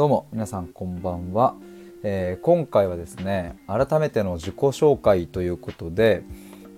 [0.00, 1.54] どうも皆さんこんばんは、
[2.02, 6.22] えー、今回はですね改めての自己紹介ということで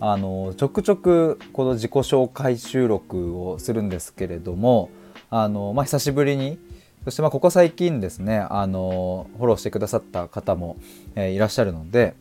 [0.01, 4.91] あのちょくちょくこの自己紹介収録をするんですけれども
[5.31, 6.59] あの、まあ、久しぶりに
[7.05, 10.77] そしてまあここ最近ですねあのフォローしてくださった方も、
[11.15, 12.15] えー、いらっしゃるので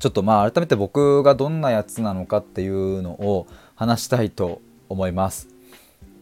[0.00, 4.60] ちょっとまあ改めて僕がどんなやつなのかっていうのを話したいと
[4.90, 5.53] 思います。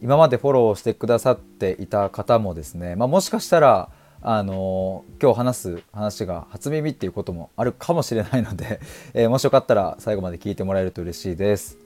[0.03, 3.87] 今までフォローしてくださっていた方もですね、まあ、もしかしたら
[4.21, 8.81] あの今日話す話が初耳っていうこともあるかもしれないので、
[9.15, 11.77] えー、もしよかったら最後まで聞いてもらえると嬉しいです。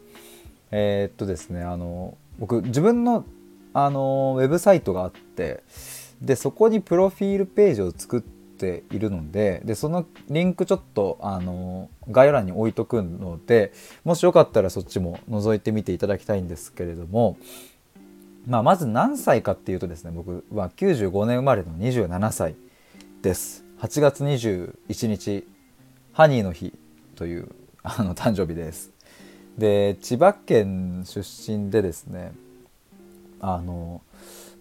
[0.71, 3.23] えー、っとですねあの僕自分の
[3.75, 5.61] あのウェブサイトがあって
[6.19, 13.73] でそこにプロフィールページを作っているのででそのリンクちょっとあの概要欄に置いとくので
[14.03, 17.37] もしよかったらそっちも覗いてみていただきたいんですけれども
[18.47, 22.55] まあ、まず何歳かっていうとですね僕は95年生まれの27歳
[23.21, 23.65] です。
[23.81, 25.45] 8月21日
[26.13, 26.73] ハニーの日
[27.17, 27.49] という
[27.83, 28.91] あの誕生日です。
[29.57, 32.31] で千葉県出身でですね
[33.41, 34.01] あの、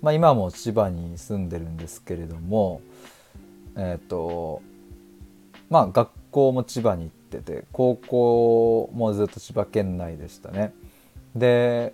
[0.03, 2.81] まあ、今も千葉に住んでるんですけれども
[3.77, 4.63] えっ、ー、と
[5.71, 10.75] まあ学校も千葉に行ってて高校もずっと千葉県内でしたね。
[11.37, 11.93] で、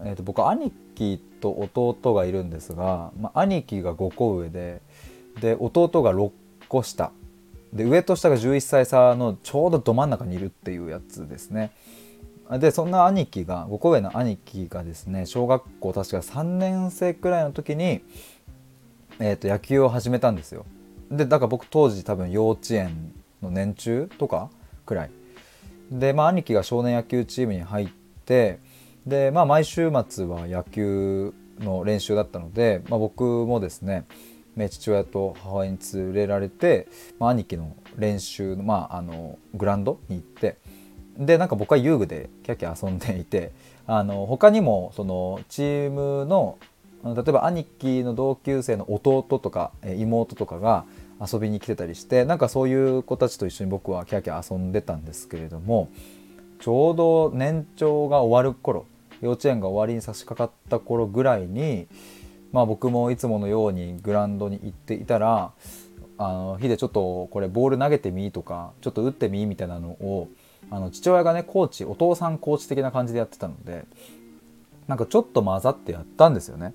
[0.00, 4.80] えー、と僕兄貴と弟がいるんですが、まあ、兄貴が5個上で
[5.40, 6.30] で弟が6
[6.68, 7.12] 個下
[7.72, 11.72] で上と下が11歳差のちょうどど真ん中にいるっていうやつですね。
[12.50, 18.00] でそんな兄貴が5個上の兄貴がですね小学校確か3年生くらいの時に、
[19.18, 20.64] えー、と野球を始めたんですよ。
[21.10, 23.12] でだから僕当時多分幼稚園
[23.42, 24.48] の年中とか
[24.86, 25.10] くらい。
[25.90, 27.88] でまあ兄貴が少年野球チームに入っ
[28.24, 28.60] て
[29.08, 34.04] でまあ毎週末は野球の練習だったので、まあ、僕もですね
[34.70, 40.56] 父親と母親に連れられて、まあ、兄貴の練習の,、まあ、あのグラウンドに行って
[41.16, 43.52] でなんか僕は遊具でキャキャ遊んでいて
[43.86, 46.58] あの他にもそのチームの
[47.04, 50.84] 例えば兄貴の同級生の弟とか妹とかが
[51.20, 55.88] 遊びに来てたりしてなんかそういう子たちと一緒に僕はキャキャ遊んでたんですけれども
[56.60, 58.86] ちょうど年長が終わる頃
[59.20, 61.86] 幼稚園が終わりに差し掛かった頃ぐらいに、
[62.52, 65.52] まあ、僕もいつものようにグラウンドに行っていたら
[66.18, 70.28] 「あのヒデちょっとこれボール投げてみ?」とか「ちょっと打ってみ?」みたいなのを
[70.70, 73.84] あの父親がねコーチお父さんコーチ的な感じでやってたので
[74.86, 76.74] なんかちょっと混ざってやったんですよね。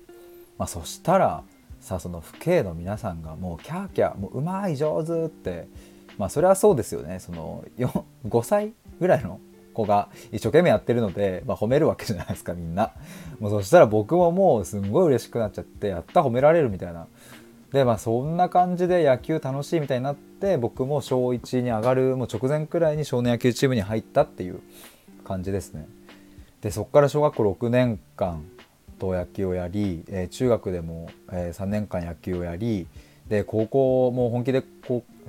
[0.56, 1.42] まあ、そしたら
[1.80, 5.68] さその父兄の皆さんがもうキャーキャーもううまい上手って
[6.16, 9.40] まあそれはそうですよねその5歳ぐらいの
[9.74, 12.92] 子が一生懸命やってるので、まあ、褒めるわけじゃないですかみんな。
[13.40, 17.06] もうそしたら僕ももうすんごい嬉しくなっちゃってやった褒められるみたいな。
[17.72, 24.60] でまあそんな感じで野球楽しいみたいになって僕も小1に上がるもう直前くらいに少年野球チームに入ったっていう
[25.24, 25.88] 感じですね。
[26.62, 28.44] でそこから小学校6年間
[28.98, 32.86] と野球をやり、えー、中学でも、えー、3年間野球をやり
[33.28, 34.62] で高校も本気で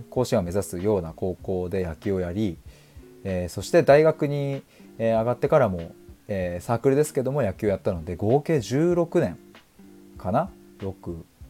[0.09, 2.57] 甲子園を目指すような高校で野球をやり
[3.25, 4.61] えー、そして大学に、
[4.97, 5.91] え、上がってからも、
[6.29, 9.37] えー、サークルですけども野球やったので合計16年
[10.17, 10.49] かな
[10.79, 10.95] ？66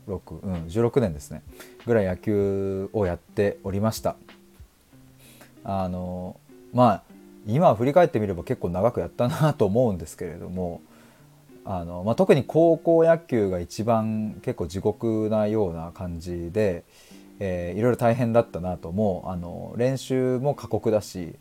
[0.07, 1.43] うん16年ですね。
[1.85, 4.15] ぐらい野球をやっておりました。
[5.63, 6.39] あの
[6.73, 7.03] まあ
[7.47, 10.81] 今振り返ってみれば結構長くやったなと思うんですけれども
[11.63, 16.83] あの、まあ、特に高校野球が一番結構地獄なような感じで、
[17.39, 21.35] えー、いろいろ大変だったなと思うあの練習も過酷だし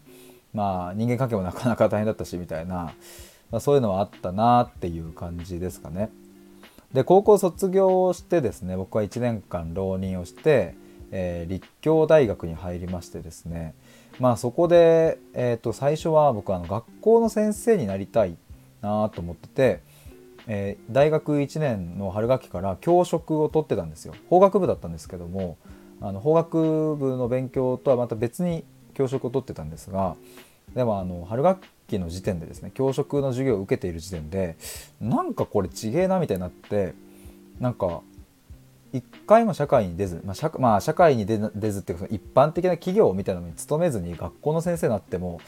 [0.55, 2.95] まあ人間関係もなかなか大変だったしみたいな、
[3.51, 6.11] まあ、そういうのはあったなっていう感じですかね。
[6.95, 10.77] で高校卒業してですね僕は1年間浪人をして、
[11.11, 13.75] えー、立教大学に入りましてですね
[14.21, 18.37] まあそこで、えー、と最初は僕はあの学校の先生になりたい
[18.81, 19.81] なと思ってて、
[20.47, 25.59] えー、大学1年の春学期から教職を取ってたんですよ法学部だったんですけども
[26.01, 30.17] あの法学部の勉強とはまた別に教職を取ってたんですが
[30.75, 34.57] でもあの春学期の時点でですね教職の授業を受けている時点で
[35.01, 36.95] なんかこれちげえなみたいになって
[37.61, 38.01] なんか
[38.93, 41.39] 一回も社会に出ず、まあ社まあ、社会に出
[41.73, 45.41] ずっていうか一般的な企業みたいなのに勤めずに学校の先生になっても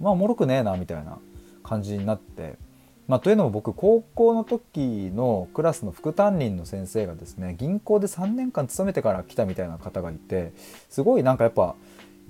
[0.00, 1.18] まあもろくねえなみたいな
[1.62, 2.56] 感じになって。
[3.06, 10.54] まあ、というのも僕高校の時のクラスの副担任の先生がですね銀行で3年間勤めてから来たみたいな方がいて
[10.88, 11.74] すごいなんかやっぱ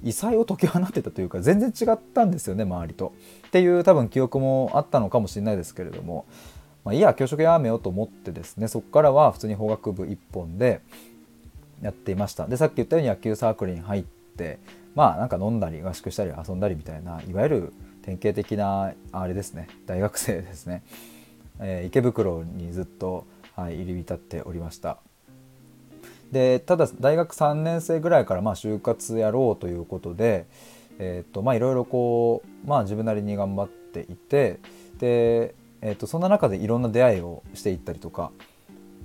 [0.03, 3.13] 異彩を解き放ってたというか全然違ったんですよね周りと。
[3.47, 6.27] っていう多分記憶もあったのかもしれないですけれども、
[6.85, 10.81] まあ、いや教職やめようと思ってですねそこからは普通に法学部一本で
[11.83, 12.47] やっていました。
[12.47, 14.03] でさっき言ったように野球サークルに入っ
[14.37, 14.59] て
[14.95, 20.83] まあなんか飲んだり合宿したり遊んだりみたいないわゆる典型的なあれですね大学生ですね、
[21.61, 23.27] えー、池袋にずっと、
[23.57, 24.99] はい、入り浸っておりました。
[26.33, 30.47] でただ大学3年生ぐらいからまあ就活やろうということで、
[30.99, 34.61] いろいろこう、まあ、自分なりに頑張っていて
[34.99, 38.31] で、えーとそんな中でいろんな出会いをしていったりとか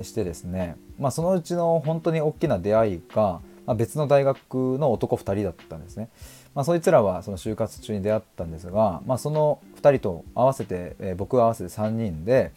[0.04, 6.10] してですね、まあ、そのうちの本当に大きな出会いが、まあ、別の大学の男2人だったんですね。
[6.56, 12.52] まあ、そいつらはその就活中に出会ったんですが、まあ、その2人と合わせて、えー、僕合わせて3人で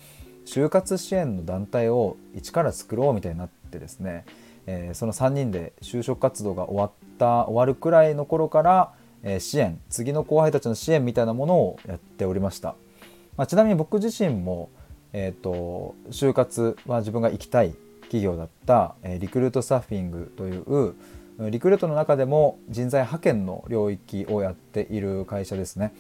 [0.47, 4.25] 就活支援の団体を一から作ろうみたいになってですね、
[4.67, 8.93] えー、その3人で就職活動が終わった終わるくらいの頃から、
[9.23, 12.75] えー、支援次の後輩たちの支援みたいなものをやっておりました、
[13.37, 14.71] まあ、ちなみに僕自身も
[15.13, 20.95] えーと、就活は自分が行きたい企業だった、えー、リクルートサーフィングという
[21.51, 25.93] リクルートの中でも人材派遣の領域をやっている会社ですね。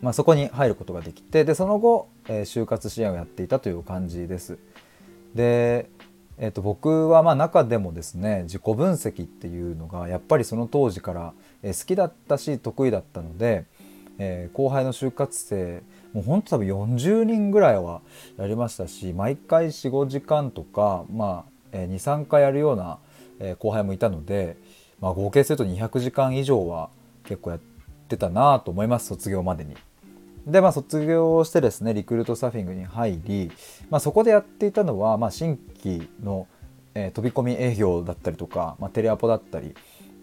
[0.00, 4.58] まあ、そこに入ることができてでその後、え、就活支援をやっていたという感じです。
[5.34, 5.90] で、
[6.42, 13.66] えー、と僕はま中でもですね自己分析っていうのがやっぱりその当時から好きだったし得意だったので、
[14.18, 15.82] えー、後輩の就活生
[16.14, 18.00] もうほんと多分40人ぐらいは
[18.38, 22.98] やりましたし毎回45時間とか、まあ、23回やるような、
[23.58, 24.56] 後輩もいたので、
[25.00, 26.90] まあ、合計すると200時間以上は
[27.24, 27.60] 結構やっ
[28.08, 29.76] てたなと思います卒業までに。
[30.46, 33.50] でまあ卒業してですねリクルートサーフィングに入り、
[33.90, 36.48] まあ、そこでやっていたのは、まあ、新規の、
[36.94, 39.74] えー、飛び込み営業だったりとか、まあ、テレアポだったり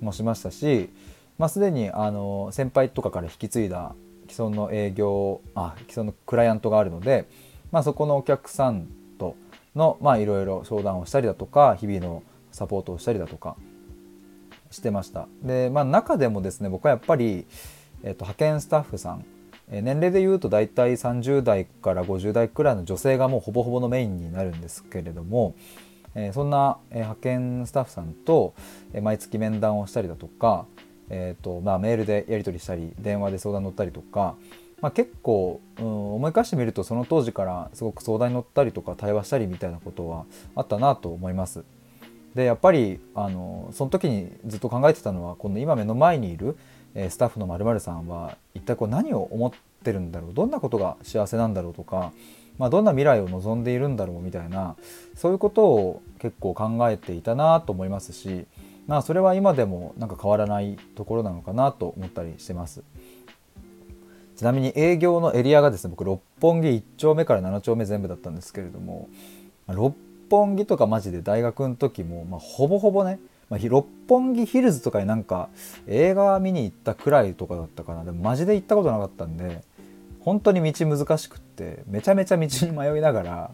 [0.01, 0.89] もしましたし、
[1.37, 3.95] まあ、すでにあの先輩とかから引き継いだ
[4.29, 7.27] 既存の営業あ既存のクライアントがあるので、
[7.71, 8.87] まあ、そこのお客さん
[9.17, 9.35] と
[9.75, 13.55] のいろいろ相談をしたりだとか日々のサポートをしたりだとか
[14.71, 15.27] してました。
[15.43, 17.45] で、まあ、中でもですね僕はやっぱり、
[18.03, 19.25] えー、と派遣スタッフさん
[19.69, 25.55] 年齢でいうと大体30代から50代くらいの女性がもうほぼほぼのメインになるんですけれども、
[26.33, 28.53] そんな派遣スタッフさんと
[29.01, 30.65] 毎月面談をしたりだとか
[31.09, 34.35] えーとまあ、メールでやり取りしたり電話で相談乗ったりとか、
[34.81, 40.25] まあ、結構、うん、思い返してみるとその当時からすごく相談に乗ったりとか対話したりみたいなことは
[40.55, 41.63] あったなと思います。
[42.35, 46.57] でやっぱりあのその時にずっと考えてたのはこの今目の前にいる、
[46.99, 49.51] え、スタッフのまるさんは一体こう何を思っ
[49.83, 50.33] てるんだろう？
[50.33, 52.11] どんなことが幸せなんだろうとか、
[52.57, 54.75] まあ、どんな未来を望んでいるんだろうみたいな
[55.15, 58.45] そういうことを結構考えていたなと思いますし
[58.87, 62.81] まあそれは今でもなんか変わらないところなのかなと思ったりしてます。
[64.35, 69.09] ちなみに営業のエリアがですね僕六本木1丁目から7丁目全部だったんですけれども
[69.67, 69.95] 六
[70.29, 75.49] 本木とかマジで大学の時も、まあ、ほぼほぼね、まあ、六本木ヒルズとかになんか
[75.87, 78.03] 映画見に行ったくらいとかだったかな。
[78.03, 79.61] でもマジで行ったことなかったんで
[80.19, 83.51] 本当に道難しくってめちゃめちゃ道に迷いながら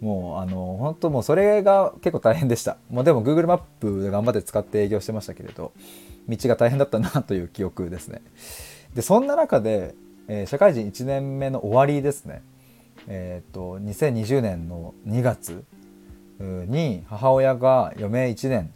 [0.00, 2.76] もうあの本当もうそれが結構大変でした。
[2.90, 5.72] もうでも Google マップで頑張って使って営業してましたけれど
[6.28, 8.22] 道が大変だったなという記憶ですね。
[8.94, 9.94] でそんな中で、
[10.28, 12.42] えー、社会人1年目の終わりですね。
[13.06, 15.62] えっ、ー、と2020年の2月
[16.40, 18.72] に母親が余命1年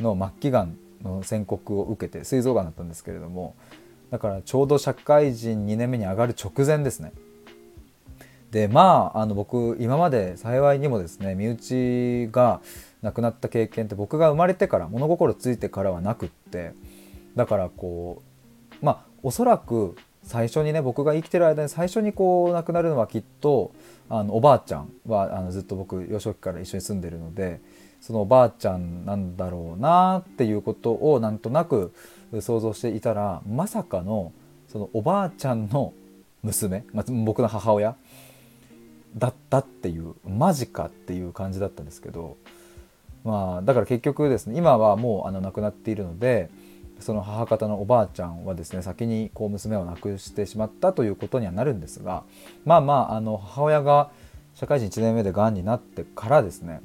[0.00, 3.54] の末期がんの宣告を受けて膵臓がんだったんですけれども
[4.10, 7.12] だからちょうど社会人2年目に上がる直前ですね。
[8.50, 12.60] でまああの僕今まで幸いにもですね身内が
[13.02, 16.72] 亡くなった経験って僕が生まれてから物心ついてからはなくって
[17.36, 18.22] だからこ
[18.82, 23.72] うまあおそらく最初にね僕が生きてる間に最初にこう亡くなるのはきっと
[24.08, 27.60] あのおばあちゃんはあのずっと僕幼少期から一緒に住んでるので
[28.00, 31.92] そのおばあちゃんなんだろうなっていうことをなんとなく
[32.40, 34.32] 想像していたらまさかの
[34.68, 35.92] そのおばあちゃんの
[36.42, 37.96] 娘、 まあ、僕の母親
[39.16, 42.36] だったっていうマジかっていう感じだったんですけど
[43.24, 46.48] まあだから結局ですね今はもうあの亡くなっているので
[47.00, 52.22] その母方のおばあちゃんはですね先にこう娘を亡くしてしまったということにはなるんですが
[52.64, 54.10] まあまああの母親が
[54.54, 56.80] 社会人1年目でがんになってからですね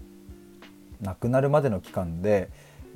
[1.01, 2.49] 亡くなるまでの期間で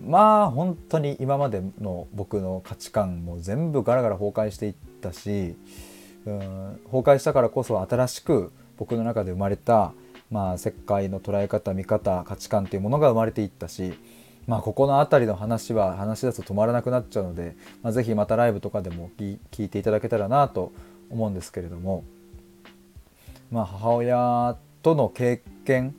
[0.05, 5.55] まあ本当に今までの僕の価値観も全部ガラガラ崩壊していったし
[6.25, 9.93] うん崩壊したからこそ新しく僕の中で生まれた、
[10.31, 13.93] まあ、世界の捉え方見方価値観っていうものが生まれていったし、
[14.47, 20.71] まあ、ここの辺りの話は話し出すと止まらなくなっちゃうので、まあ、ぜひまたライブとかでも聞いていただけたらなと
[21.09, 22.05] 思うんですけれども、
[23.51, 25.93] まあ、母親との経験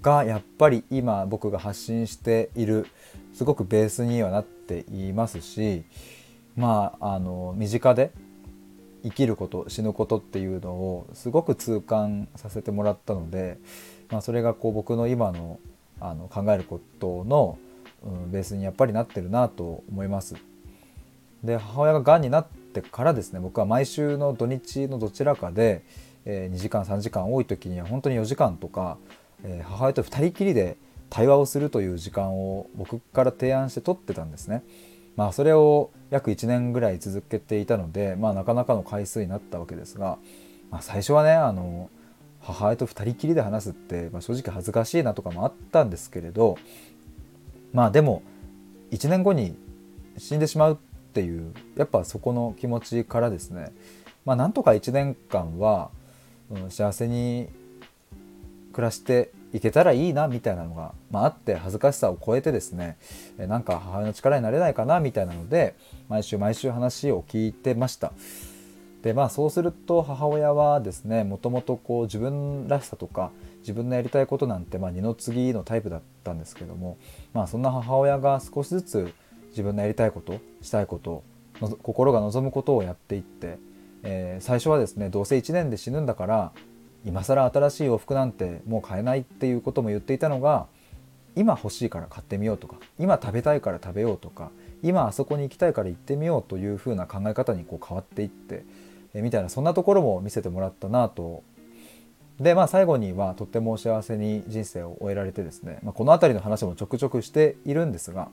[0.00, 2.86] がやっぱり今僕が発信している
[3.32, 5.84] すごくベースにはなっていますし
[6.56, 8.10] まああの身近で
[9.04, 13.58] 生きること死ぬことっていうのをすごく痛感させてもらったので、
[14.10, 15.60] まあ、それがこう僕の今の
[16.00, 17.58] あの考えることの、
[18.04, 20.36] うん、ベースにやっぱりなってるなと思います。
[21.42, 25.82] で母親ががんになってからですね僕は毎週の土日のどちらかで、
[26.24, 28.98] えー、2時間3時間多い時には本当に4時間とか、
[29.44, 30.76] え、母親と2人きりで
[31.10, 34.62] 対話をするという時間を僕から提案して取ってたんですね。
[35.16, 40.18] まあそれを約1年ぐらい続けていたので、まあ、なかなかの回数になったわけですが、
[40.70, 41.90] まあ、最初はねあの
[42.40, 46.56] 母親と2人きりで話すって、まあ、正直恥ずかしいなとかもあったんですけれど
[47.72, 48.22] まあでも
[48.90, 49.56] 1年後に
[50.16, 50.76] 死んでしまうっ
[51.12, 53.72] ていうやっぱそこの気持ちからですね
[54.24, 55.90] まあなんとか1年間は、
[56.50, 57.48] うん、幸せに
[58.78, 62.96] 暮らしていけたらいいなみたいなのが、まあ、あって恥ずかしさを超えてですね
[63.36, 65.74] なんか母親の力になれないかなみたいなので
[66.08, 68.12] 毎週毎週話を聞いてました。
[69.02, 76.98] でまあそうすると母親はですねもともとこう自分らしさとか自分のやりたいことなんてまあ二の次のタイプだったんですけども
[77.32, 79.12] まあそんな母親が少しずつ
[79.50, 81.24] 自分のやりたいことしたいこと
[81.82, 83.58] 心が望むことをやっていって、
[84.04, 86.52] えー、最初はですねどうせ1年で死ぬんだから
[87.04, 90.66] 今更新しい洋服なんてもう買えないっていうことも言っていたのが
[91.36, 94.50] 今欲しいから買ってみようとか今食べたいから食べようとか
[94.82, 98.64] 今あそこに行きたいから行ってみようというふうな考え方にこう変わっていって
[99.14, 101.42] えみたいなそんなところも見せてもらったなと
[102.40, 108.28] でまあ最後にはとっても幸せに人生を終えられてですね、まあ、この辺りの話もちょくちょくしているんですが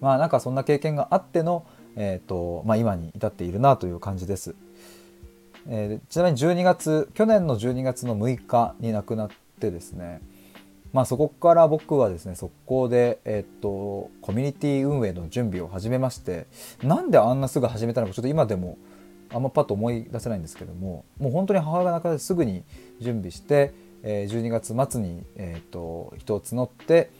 [0.00, 1.64] まあなんかそんな経験があっての、
[1.96, 4.56] えーとまあ、今に至っているなという感じです。
[5.68, 10.20] えー、ちなみに12月去年の12月の6日に亡くなってですね
[10.92, 16.46] まあそこから僕はですね速攻で、えっ、とコミュニティ運営の準備を始めまして
[16.82, 18.76] なんであんなすぐ始めたのかちょっと今でも
[19.32, 22.64] あんまパッと思い出せないんですけどももう本当に母親が亡くなってすぐに
[23.00, 27.10] 準備して、えー、12月末に、えーと、人を募って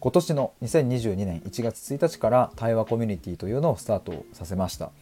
[0.00, 4.92] 今年の2022年1月1日から対話コミュニティというのをスタートさせました。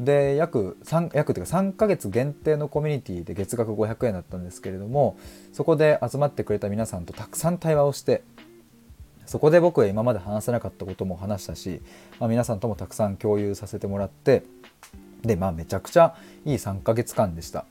[0.00, 5.18] で約3約というか3ヶ月限定のコミュニティで月額500円だったんですけれども
[5.52, 8.22] そこで集まってくれた皆さんとたくさん対話をして
[9.26, 11.82] そこで僕は今まで話せなかったことも話したし、
[12.18, 14.42] まあ、皆さんともたくさん共有させてもらって
[15.22, 16.16] でまあめちゃくちゃ
[16.46, 17.66] いい3ヶ月間でした。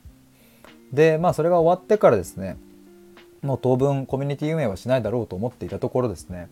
[0.92, 2.56] でまあそれが終わってからですね
[3.42, 6.48] もう当分コミュニティ運営はしないだろうと思っていたところですね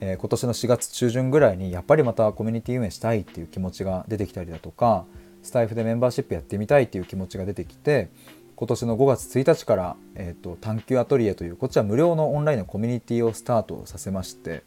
[0.00, 5.04] えー、今年の4月中旬ぐらいにやっぱりまたコミュニティ運営したいっていう気持ちが出てきたりだとか
[5.42, 8.10] スタイフでメンバーシップやってみたいっていう気持ちが出てきて
[8.56, 14.64] 今年の5月1日から、えーと、探求アトリエというこっちは無料のオンラインのコミュニティをスタートさせまして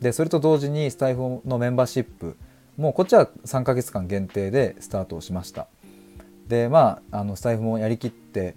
[0.00, 2.36] でそれと同時にスタイフのメンバーシップ
[2.76, 5.68] もうこっちは3ヶ月間限定でスタートをしました。
[6.46, 8.54] でまああのスタイフもやりきって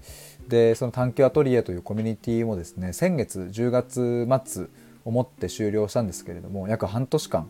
[0.47, 4.67] でその探求アトリエというコミュニティもですね先月10月末
[5.05, 7.47] 思って終了したんですけれども約半年間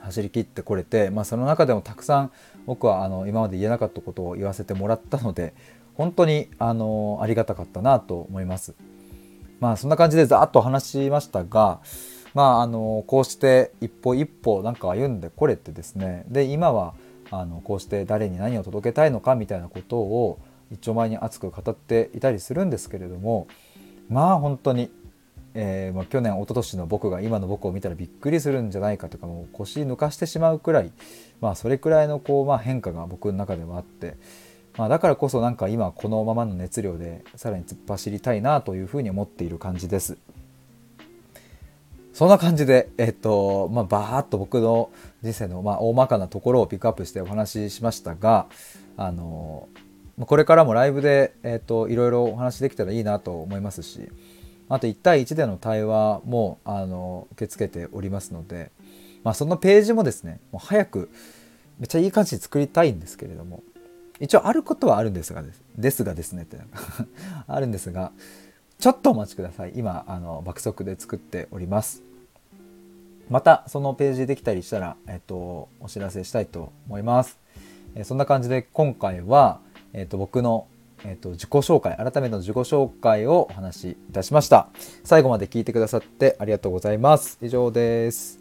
[0.00, 2.32] 走り切ってこれて、まあ、その中でもたくさん
[2.64, 5.54] 僕はあの今まで言えなかったことを言わせてもらったので
[5.94, 8.74] 本当にあのありがたかったなと思います。
[9.60, 11.80] まあそんな感じでざっと話しましたが、
[12.34, 16.94] まあ、あのこうして一歩一歩なんか歩んでこれてですねで今は
[17.30, 20.38] あのこうして誰に何を届けたいのかみたいなことを
[20.70, 23.46] 一丁前に熱く語っていたりするんですけれども
[24.10, 24.90] まあ本当に
[25.58, 30.92] えー、まあ、去年一昨年の僕が今の僕を見たらびっくりするんじゃないかとかもう腰抜かしてしまうくらい、
[31.40, 34.16] まあ、それくらいのこう、まあ、変化が僕の中ではあって、
[34.76, 40.18] まあ、だからこそなんか今このままの熱量でさらに突っ走りたいなというふうに思っている感じです。
[42.12, 44.90] そんな感じで、えっと、まあ、バーッと僕の
[45.22, 48.46] 人生の、まあ、大まかなところをピックアップしてお話ししましたが、
[48.96, 49.68] あの、
[50.20, 54.08] これからもライブで、えっと、いろいろお話できたらいいなと思いますし、
[54.68, 58.72] あと1対1での対話もあの受け付けておりますので、
[59.22, 61.10] まあ、そのページもですねもう早く
[61.78, 63.62] めっちゃいい感じに作りたいんですけれども
[64.18, 66.58] 一応あることはあるんですがですですがですねって
[67.46, 68.12] あるんですが
[68.78, 69.72] ちょっとお待ちください。
[69.74, 72.02] 今あの爆速で作っております。
[73.28, 77.38] またそのページできたりしたら、えっと、お知らせしたいと思います、
[77.96, 79.58] えそんな感じで今回は、
[79.92, 80.68] えっと、僕の
[81.06, 84.68] えっと、自己紹介改めての自己紹介をお話しいたしました。
[85.04, 87.38] 最後まで聞いてくださってありがとうございます。
[87.40, 88.40] 以上です。